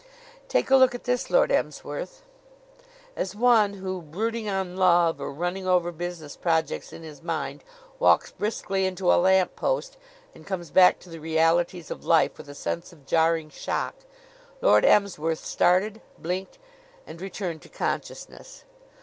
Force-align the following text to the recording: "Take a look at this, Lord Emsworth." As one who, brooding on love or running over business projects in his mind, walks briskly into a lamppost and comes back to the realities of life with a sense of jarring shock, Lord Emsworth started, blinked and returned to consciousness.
"Take 0.47 0.71
a 0.71 0.77
look 0.77 0.95
at 0.95 1.03
this, 1.03 1.29
Lord 1.29 1.51
Emsworth." 1.51 2.23
As 3.15 3.35
one 3.35 3.75
who, 3.75 4.01
brooding 4.01 4.49
on 4.49 4.75
love 4.75 5.21
or 5.21 5.31
running 5.31 5.67
over 5.67 5.91
business 5.91 6.35
projects 6.35 6.91
in 6.91 7.03
his 7.03 7.21
mind, 7.21 7.63
walks 7.99 8.31
briskly 8.31 8.87
into 8.87 9.13
a 9.13 9.21
lamppost 9.21 9.97
and 10.33 10.43
comes 10.47 10.71
back 10.71 10.97
to 11.01 11.09
the 11.11 11.19
realities 11.19 11.91
of 11.91 12.03
life 12.03 12.39
with 12.39 12.49
a 12.49 12.55
sense 12.55 12.91
of 12.91 13.05
jarring 13.05 13.51
shock, 13.51 13.93
Lord 14.59 14.85
Emsworth 14.85 15.45
started, 15.45 16.01
blinked 16.17 16.57
and 17.05 17.21
returned 17.21 17.61
to 17.61 17.69
consciousness. 17.69 18.63